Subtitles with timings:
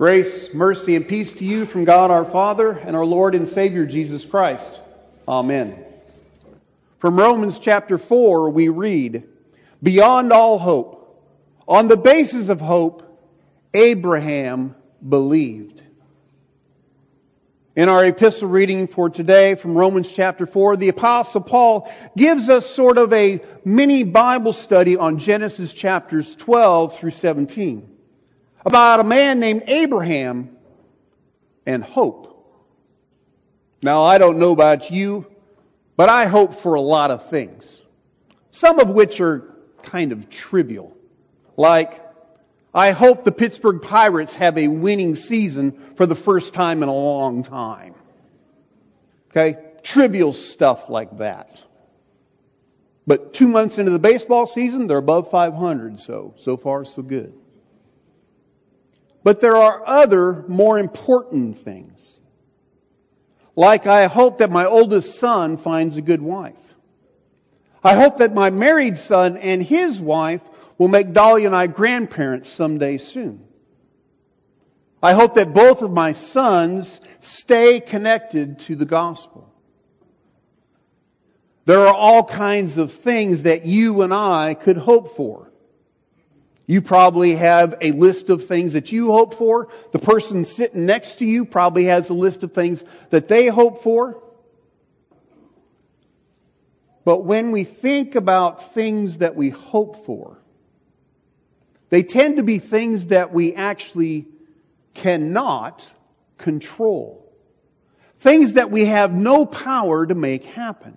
[0.00, 3.84] Grace, mercy, and peace to you from God our Father and our Lord and Savior
[3.84, 4.80] Jesus Christ.
[5.28, 5.76] Amen.
[7.00, 9.24] From Romans chapter 4, we read,
[9.82, 11.22] Beyond all hope,
[11.68, 13.02] on the basis of hope,
[13.74, 14.74] Abraham
[15.06, 15.82] believed.
[17.76, 22.64] In our epistle reading for today from Romans chapter 4, the apostle Paul gives us
[22.64, 27.98] sort of a mini Bible study on Genesis chapters 12 through 17
[28.64, 30.56] about a man named Abraham
[31.66, 32.26] and hope.
[33.82, 35.26] Now, I don't know about you,
[35.96, 37.80] but I hope for a lot of things.
[38.50, 40.96] Some of which are kind of trivial.
[41.56, 42.04] Like,
[42.74, 46.94] I hope the Pittsburgh Pirates have a winning season for the first time in a
[46.94, 47.94] long time.
[49.30, 49.58] Okay?
[49.82, 51.62] Trivial stuff like that.
[53.06, 57.32] But two months into the baseball season, they're above 500, so, so far so good.
[59.22, 62.16] But there are other more important things.
[63.56, 66.62] Like I hope that my oldest son finds a good wife.
[67.82, 72.48] I hope that my married son and his wife will make Dolly and I grandparents
[72.48, 73.44] someday soon.
[75.02, 79.52] I hope that both of my sons stay connected to the gospel.
[81.64, 85.49] There are all kinds of things that you and I could hope for.
[86.70, 89.70] You probably have a list of things that you hope for.
[89.90, 93.82] The person sitting next to you probably has a list of things that they hope
[93.82, 94.22] for.
[97.04, 100.38] But when we think about things that we hope for,
[101.88, 104.28] they tend to be things that we actually
[104.94, 105.84] cannot
[106.38, 107.34] control.
[108.20, 110.96] Things that we have no power to make happen.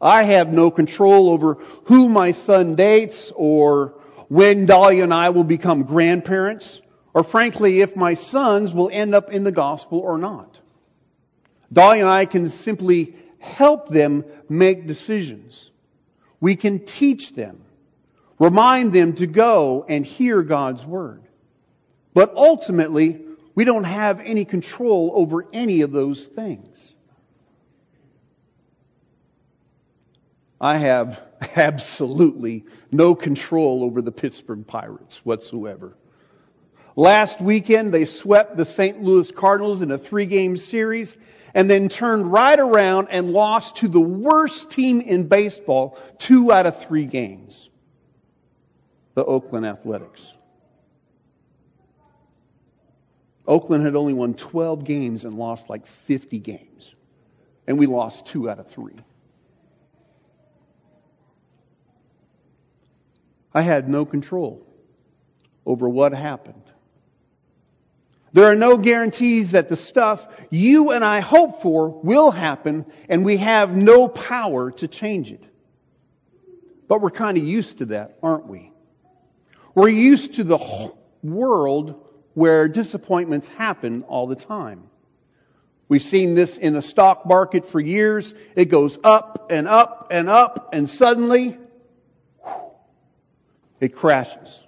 [0.00, 1.54] I have no control over
[1.86, 3.96] who my son dates or
[4.32, 6.80] when Dahlia and I will become grandparents,
[7.12, 10.58] or frankly, if my sons will end up in the gospel or not.
[11.70, 15.70] Dahlia and I can simply help them make decisions.
[16.40, 17.60] We can teach them,
[18.38, 21.28] remind them to go and hear God's word.
[22.14, 23.20] But ultimately,
[23.54, 26.91] we don't have any control over any of those things.
[30.62, 31.20] I have
[31.56, 35.96] absolutely no control over the Pittsburgh Pirates whatsoever.
[36.94, 39.02] Last weekend, they swept the St.
[39.02, 41.16] Louis Cardinals in a three game series
[41.52, 46.66] and then turned right around and lost to the worst team in baseball two out
[46.66, 47.68] of three games.
[49.14, 50.32] The Oakland Athletics.
[53.46, 56.94] Oakland had only won 12 games and lost like 50 games.
[57.66, 58.94] And we lost two out of three.
[63.54, 64.66] I had no control
[65.66, 66.62] over what happened.
[68.32, 73.24] There are no guarantees that the stuff you and I hope for will happen, and
[73.24, 75.44] we have no power to change it.
[76.88, 78.72] But we're kind of used to that, aren't we?
[79.74, 80.92] We're used to the
[81.22, 84.88] world where disappointments happen all the time.
[85.88, 88.32] We've seen this in the stock market for years.
[88.56, 91.58] It goes up and up and up, and suddenly
[93.82, 94.64] it crashes.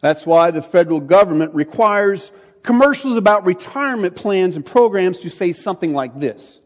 [0.00, 2.30] That's why the federal government requires
[2.62, 6.60] commercials about retirement plans and programs to say something like this.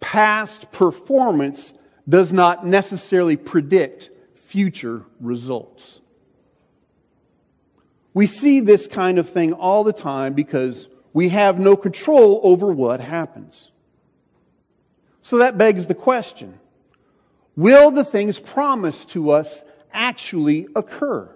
[0.00, 1.72] Past performance
[2.08, 6.00] does not necessarily predict future results.
[8.14, 12.72] We see this kind of thing all the time because we have no control over
[12.72, 13.70] what happens.
[15.22, 16.58] So that begs the question,
[17.58, 21.28] Will the things promised to us actually occur?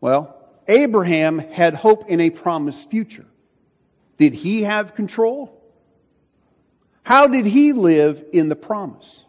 [0.00, 3.26] Well, Abraham had hope in a promised future.
[4.18, 5.60] Did he have control?
[7.02, 9.24] How did he live in the promise?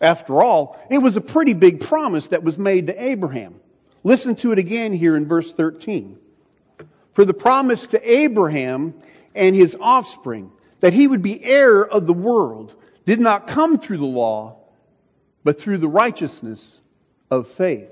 [0.00, 3.60] After all, it was a pretty big promise that was made to Abraham.
[4.02, 6.18] Listen to it again here in verse 13.
[7.12, 8.92] For the promise to Abraham
[9.36, 12.74] and his offspring that he would be heir of the world
[13.06, 14.56] did not come through the law,
[15.44, 16.80] but through the righteousness
[17.30, 17.88] of faith.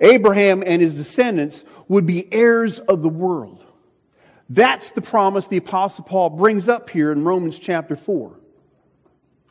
[0.00, 3.64] Abraham and his descendants would be heirs of the world.
[4.50, 8.38] That's the promise the apostle Paul brings up here in Romans chapter 4.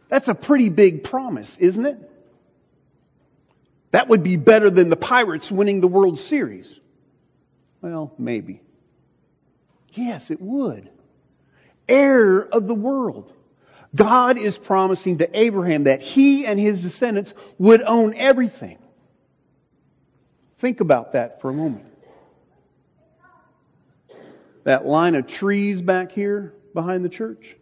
[0.09, 1.98] That's a pretty big promise, isn't it?
[3.92, 6.80] That would be better than the Pirates winning the World Series.
[7.81, 8.62] Well, maybe.
[9.94, 10.89] Yes, it would
[11.92, 13.32] heir of the world.
[13.94, 18.78] God is promising to Abraham that he and his descendants would own everything.
[20.60, 21.86] Think about that for a moment.
[24.64, 27.58] That line of trees back here behind the church.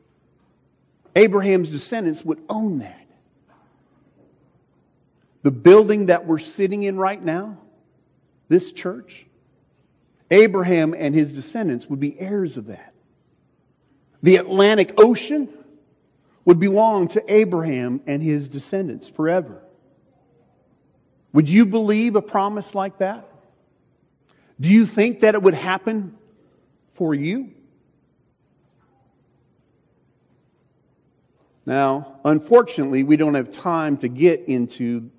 [1.16, 3.08] Abraham's descendants would own that.
[5.42, 7.58] The building that we're sitting in right now,
[8.50, 9.25] this church,
[10.30, 12.88] Abraham and his descendants would be heirs of that.
[14.21, 15.50] The Atlantic Ocean
[16.45, 19.62] would belong to Abraham and his descendants forever.
[21.33, 23.27] Would you believe a promise like that?
[24.60, 26.18] Do you think that it would happen
[26.94, 27.51] for you?
[31.65, 35.12] Now, unfortunately, we don't have time to get into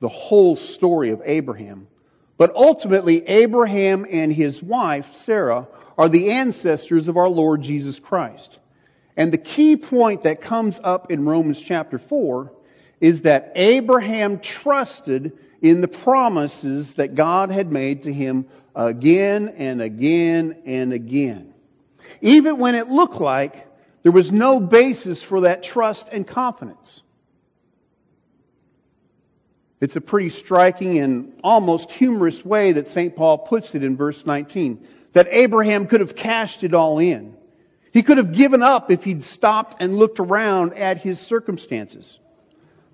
[0.00, 1.88] the whole story of Abraham.
[2.36, 8.58] But ultimately, Abraham and his wife, Sarah, are the ancestors of our Lord Jesus Christ.
[9.16, 12.52] And the key point that comes up in Romans chapter 4
[13.00, 19.80] is that Abraham trusted in the promises that God had made to him again and
[19.80, 21.54] again and again.
[22.20, 23.66] Even when it looked like
[24.02, 27.02] there was no basis for that trust and confidence.
[29.84, 33.14] It's a pretty striking and almost humorous way that St.
[33.14, 34.82] Paul puts it in verse 19.
[35.12, 37.36] That Abraham could have cashed it all in.
[37.92, 42.18] He could have given up if he'd stopped and looked around at his circumstances.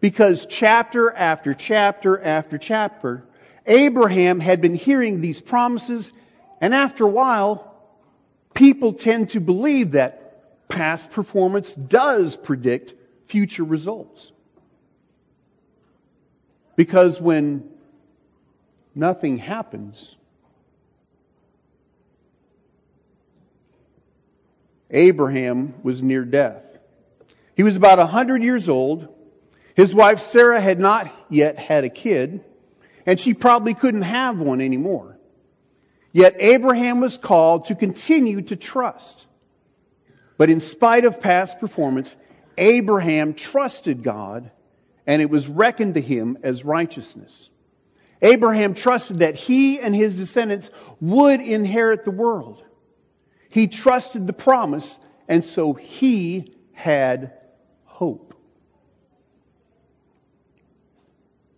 [0.00, 3.22] Because chapter after chapter after chapter,
[3.66, 6.12] Abraham had been hearing these promises,
[6.60, 7.72] and after a while,
[8.52, 12.94] people tend to believe that past performance does predict
[13.28, 14.32] future results.
[16.80, 17.68] Because when
[18.94, 20.16] nothing happens,
[24.90, 26.78] Abraham was near death.
[27.54, 29.14] He was about a hundred years old
[29.76, 32.42] his wife Sarah had not yet had a kid,
[33.04, 35.18] and she probably couldn't have one anymore.
[36.14, 39.26] Yet Abraham was called to continue to trust.
[40.38, 42.16] But in spite of past performance,
[42.56, 44.50] Abraham trusted God,
[45.10, 47.50] and it was reckoned to him as righteousness.
[48.22, 50.70] Abraham trusted that he and his descendants
[51.00, 52.62] would inherit the world.
[53.50, 54.96] He trusted the promise,
[55.26, 57.44] and so he had
[57.86, 58.36] hope.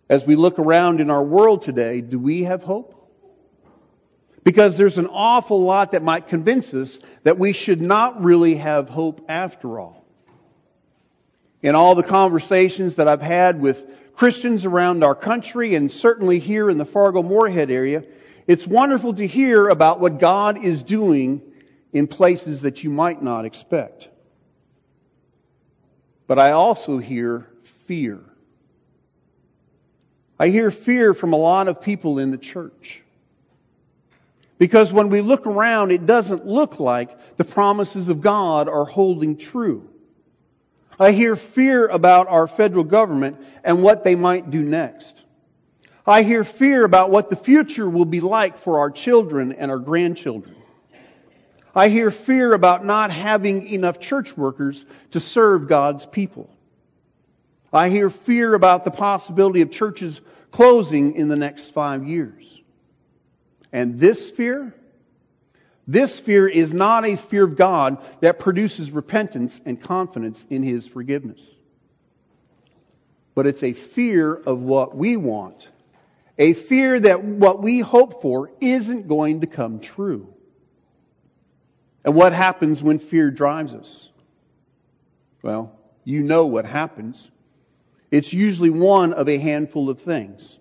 [0.09, 2.89] as we look around in our world today, do we have hope?
[4.43, 8.89] Because there's an awful lot that might convince us that we should not really have
[8.89, 10.02] hope after all.
[11.63, 16.69] In all the conversations that I've had with Christians around our country and certainly here
[16.69, 18.03] in the Fargo Moorhead area,
[18.45, 21.41] it's wonderful to hear about what God is doing
[21.93, 24.09] in places that you might not expect.
[26.27, 28.19] But I also hear fear.
[30.37, 33.01] I hear fear from a lot of people in the church.
[34.57, 39.37] Because when we look around, it doesn't look like the promises of God are holding
[39.37, 39.92] true.
[40.99, 45.23] I hear fear about our federal government and what they might do next.
[46.05, 49.79] I hear fear about what the future will be like for our children and our
[49.79, 50.55] grandchildren.
[51.75, 56.49] I hear fear about not having enough church workers to serve God's people.
[57.71, 62.61] I hear fear about the possibility of churches closing in the next five years.
[63.71, 64.75] And this fear,
[65.87, 70.87] this fear is not a fear of God that produces repentance and confidence in His
[70.87, 71.55] forgiveness.
[73.35, 75.69] But it's a fear of what we want.
[76.37, 80.33] A fear that what we hope for isn't going to come true.
[82.05, 84.09] And what happens when fear drives us?
[85.41, 87.29] Well, you know what happens.
[88.09, 90.57] It's usually one of a handful of things.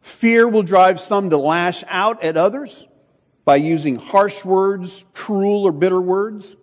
[0.00, 2.87] Fear will drive some to lash out at others
[3.48, 6.54] by using harsh words, cruel or bitter words.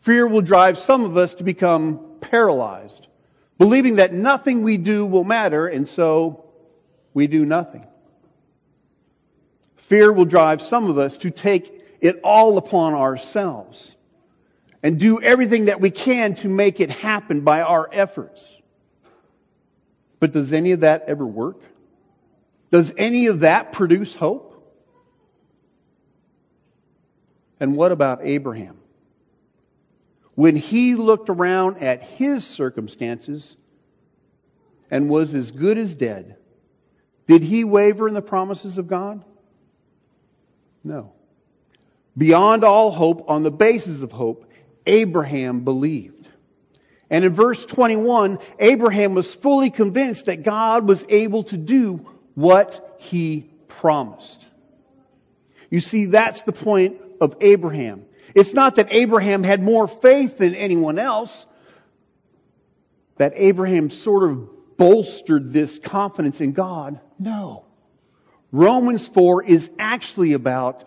[0.00, 3.06] Fear will drive some of us to become paralyzed,
[3.58, 6.50] believing that nothing we do will matter, and so
[7.14, 7.86] we do nothing.
[9.76, 13.94] Fear will drive some of us to take it all upon ourselves
[14.82, 18.52] and do everything that we can to make it happen by our efforts.
[20.18, 21.62] But does any of that ever work?
[22.72, 24.49] Does any of that produce hope?
[27.60, 28.78] And what about Abraham?
[30.34, 33.54] When he looked around at his circumstances
[34.90, 36.36] and was as good as dead,
[37.26, 39.22] did he waver in the promises of God?
[40.82, 41.12] No.
[42.16, 44.50] Beyond all hope, on the basis of hope,
[44.86, 46.28] Abraham believed.
[47.10, 52.96] And in verse 21, Abraham was fully convinced that God was able to do what
[53.00, 54.46] he promised.
[55.70, 58.04] You see, that's the point of Abraham.
[58.34, 61.46] It's not that Abraham had more faith than anyone else,
[63.16, 67.00] that Abraham sort of bolstered this confidence in God.
[67.18, 67.64] No.
[68.52, 70.84] Romans 4 is actually about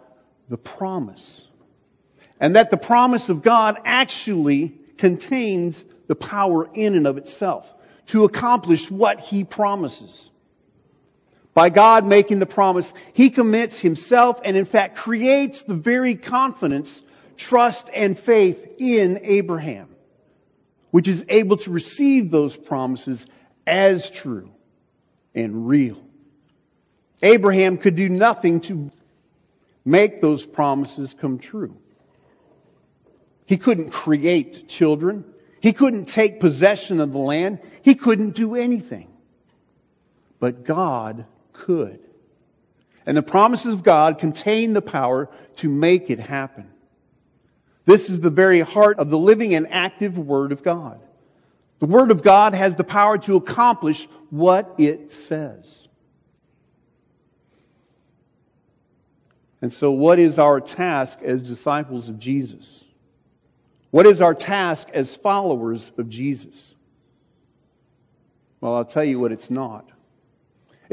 [0.50, 1.46] the promise.
[2.40, 7.72] And that the promise of God actually contains the power in and of itself
[8.08, 10.30] to accomplish what he promises.
[11.54, 17.02] By God making the promise, he commits himself and in fact creates the very confidence,
[17.38, 19.90] trust, and faith in Abraham,
[20.92, 23.26] which is able to receive those promises
[23.68, 24.52] as true
[25.36, 26.00] and real.
[27.22, 28.92] Abraham could do nothing to
[29.86, 31.78] make those promises come true.
[33.46, 35.24] He couldn't create children.
[35.62, 37.60] He couldn't take possession of the land.
[37.84, 39.08] He couldn't do anything.
[40.40, 42.00] But God could.
[43.06, 46.70] And the promises of God contain the power to make it happen.
[47.86, 51.02] This is the very heart of the living and active Word of God.
[51.80, 55.88] The Word of God has the power to accomplish what it says.
[59.62, 62.84] And so what is our task as disciples of Jesus?
[63.92, 66.74] What is our task as followers of Jesus?
[68.60, 69.90] Well, I'll tell you what it's not.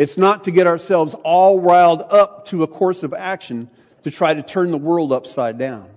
[0.01, 3.69] It's not to get ourselves all riled up to a course of action
[4.05, 5.91] to try to turn the world upside down.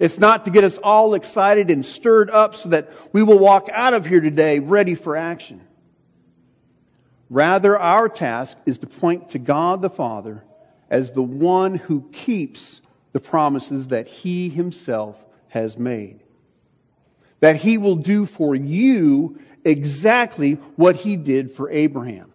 [0.00, 3.68] It's not to get us all excited and stirred up so that we will walk
[3.72, 5.60] out of here today ready for action.
[7.30, 10.42] Rather, our task is to point to God the Father
[10.90, 12.80] as the one who keeps
[13.12, 16.18] the promises that He Himself has made.
[17.38, 22.32] That He will do for you exactly what He did for Abraham.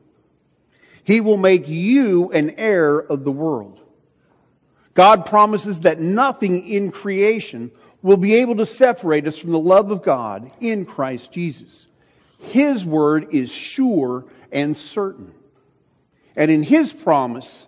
[1.03, 3.79] He will make you an heir of the world.
[4.93, 9.91] God promises that nothing in creation will be able to separate us from the love
[9.91, 11.87] of God in Christ Jesus.
[12.39, 15.33] His word is sure and certain.
[16.35, 17.67] And in His promise,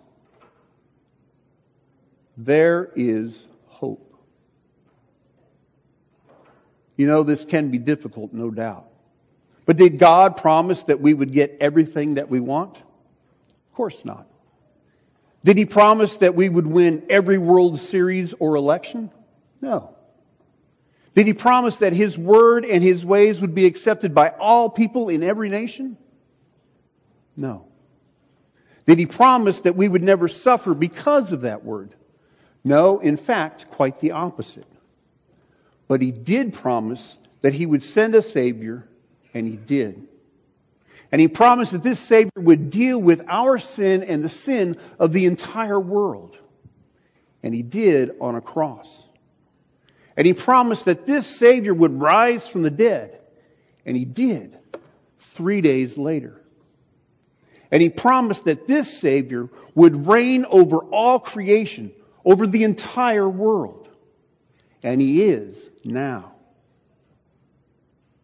[2.36, 4.14] there is hope.
[6.96, 8.88] You know, this can be difficult, no doubt.
[9.64, 12.80] But did God promise that we would get everything that we want?
[13.76, 14.26] Course not.
[15.44, 19.10] Did he promise that we would win every World Series or election?
[19.60, 19.94] No.
[21.14, 25.08] Did he promise that his word and his ways would be accepted by all people
[25.08, 25.96] in every nation?
[27.36, 27.66] No.
[28.86, 31.94] Did he promise that we would never suffer because of that word?
[32.64, 34.66] No, in fact, quite the opposite.
[35.86, 38.88] But he did promise that he would send a Savior,
[39.34, 40.08] and he did.
[41.12, 45.12] And he promised that this Savior would deal with our sin and the sin of
[45.12, 46.36] the entire world.
[47.42, 49.04] And he did on a cross.
[50.16, 53.20] And he promised that this Savior would rise from the dead.
[53.84, 54.58] And he did
[55.20, 56.40] three days later.
[57.70, 61.92] And he promised that this Savior would reign over all creation,
[62.24, 63.88] over the entire world.
[64.82, 66.35] And he is now.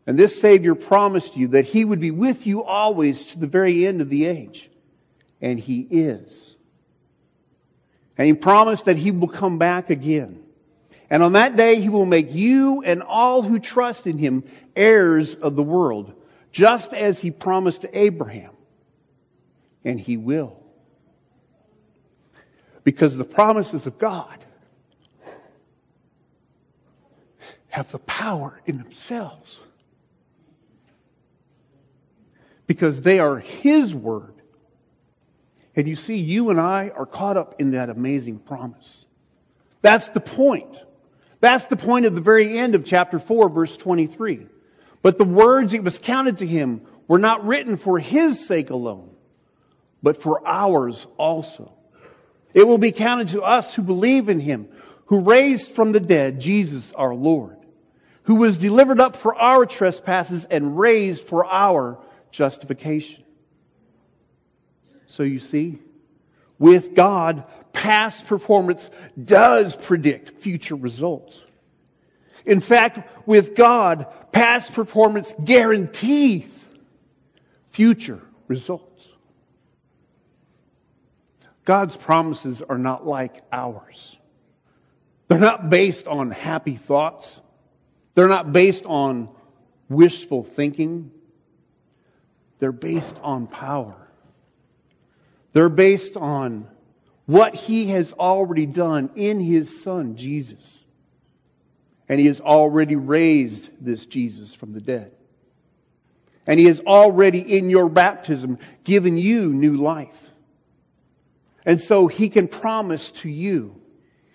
[0.07, 3.87] And this Savior promised you that He would be with you always to the very
[3.87, 4.69] end of the age.
[5.41, 6.57] And He is.
[8.19, 10.43] And He promised that He will come back again.
[11.09, 14.45] And on that day, He will make you and all who trust in Him
[14.75, 18.51] heirs of the world, just as He promised to Abraham.
[19.85, 20.61] And He will.
[22.83, 24.37] Because the promises of God
[27.69, 29.61] have the power in themselves
[32.67, 34.35] because they are His Word.
[35.75, 39.05] And you see, you and I are caught up in that amazing promise.
[39.81, 40.79] That's the point.
[41.41, 44.47] That's the point of the very end of chapter 4, verse 23.
[45.03, 49.11] But the words that was counted to him were not written for his sake alone,
[50.03, 51.73] but for ours also.
[52.55, 54.69] It will be counted to us who believe in him,
[55.07, 57.57] who raised from the dead Jesus our Lord,
[58.25, 61.99] who was delivered up for our trespasses and raised for our
[62.33, 63.23] justification.
[65.07, 65.79] So you see,
[66.59, 68.89] with God, past performance
[69.23, 71.45] does predict future results.
[72.45, 76.67] In fact, with God, past performance guarantees
[77.67, 79.09] future results.
[81.65, 84.17] God's promises are not like ours.
[85.29, 87.41] They're not based on happy thoughts.
[88.15, 89.29] They're not based on
[89.89, 91.13] wishful thinking.
[92.63, 93.97] They're based on power.
[95.53, 96.69] They're based on
[97.27, 100.85] what he has already done in his son, Jesus.
[102.09, 105.11] And he has already raised this Jesus from the dead.
[106.47, 110.31] And he has already in your baptism given you new life.
[111.67, 113.75] And so he can promise to you,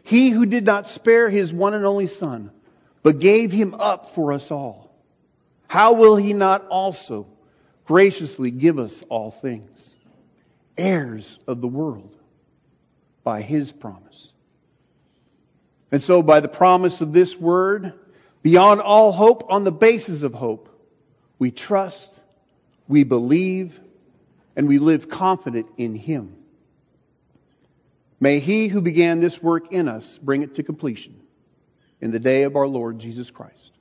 [0.04, 2.52] he who did not spare his one and only son,
[3.04, 4.94] but gave him up for us all,
[5.70, 7.26] how will he not also
[7.88, 9.96] graciously give us all things?
[10.78, 12.16] Heirs of the world
[13.24, 14.32] by his promise.
[15.92, 17.94] And so by the promise of this word,
[18.44, 20.70] beyond all hope, on the basis of hope,
[21.40, 22.20] we trust,
[22.88, 23.80] we believe,
[24.56, 26.36] and we live confident in him.
[28.20, 31.20] May he who began this work in us bring it to completion
[32.02, 33.72] in the day of our Lord Jesus Christ.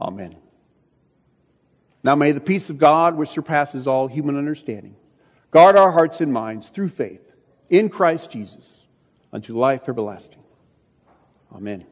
[0.00, 0.36] Amen.
[2.04, 4.96] Now may the peace of God, which surpasses all human understanding,
[5.50, 7.22] guard our hearts and minds through faith
[7.68, 8.82] in Christ Jesus
[9.32, 10.42] unto life everlasting.
[11.54, 11.84] Amen.